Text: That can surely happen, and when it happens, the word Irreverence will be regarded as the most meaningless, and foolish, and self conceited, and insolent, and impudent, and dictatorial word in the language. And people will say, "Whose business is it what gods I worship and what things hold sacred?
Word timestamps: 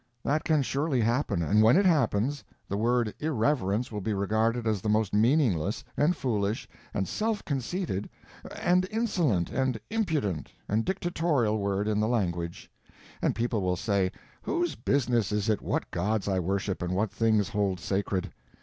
That 0.23 0.43
can 0.43 0.63
surely 0.63 0.99
happen, 0.99 1.43
and 1.43 1.61
when 1.61 1.77
it 1.77 1.85
happens, 1.85 2.43
the 2.67 2.75
word 2.75 3.13
Irreverence 3.19 3.91
will 3.91 4.01
be 4.01 4.15
regarded 4.15 4.65
as 4.65 4.81
the 4.81 4.89
most 4.89 5.13
meaningless, 5.13 5.83
and 5.95 6.15
foolish, 6.15 6.67
and 6.91 7.07
self 7.07 7.45
conceited, 7.45 8.09
and 8.59 8.87
insolent, 8.89 9.51
and 9.51 9.79
impudent, 9.91 10.53
and 10.67 10.83
dictatorial 10.85 11.59
word 11.59 11.87
in 11.87 11.99
the 11.99 12.07
language. 12.07 12.71
And 13.21 13.35
people 13.35 13.61
will 13.61 13.75
say, 13.75 14.11
"Whose 14.41 14.73
business 14.73 15.31
is 15.31 15.49
it 15.49 15.61
what 15.61 15.91
gods 15.91 16.27
I 16.27 16.39
worship 16.39 16.81
and 16.81 16.95
what 16.95 17.11
things 17.11 17.49
hold 17.49 17.79
sacred? 17.79 18.31